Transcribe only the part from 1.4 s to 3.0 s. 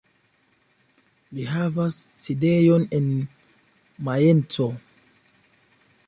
havas sidejon